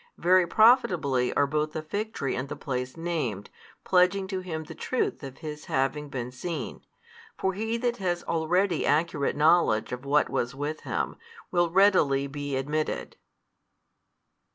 Very 0.17 0.47
profitably 0.47 1.31
are 1.35 1.45
both 1.45 1.73
the 1.73 1.83
fig 1.83 2.11
tree 2.11 2.35
and 2.35 2.49
the 2.49 2.55
place 2.55 2.97
named, 2.97 3.51
pledging 3.83 4.25
to 4.29 4.39
him 4.39 4.63
the 4.63 4.73
truth 4.73 5.21
of 5.21 5.37
his 5.37 5.65
having 5.65 6.09
been 6.09 6.31
seen. 6.31 6.81
For 7.37 7.53
he 7.53 7.77
that 7.77 7.97
has 7.97 8.23
already 8.23 8.83
accurate 8.83 9.35
knowledge 9.35 9.91
of 9.91 10.03
what 10.03 10.27
was 10.27 10.55
with 10.55 10.79
him, 10.79 11.17
will 11.51 11.69
readily 11.69 12.25
be 12.25 12.55
admitted. 12.55 13.17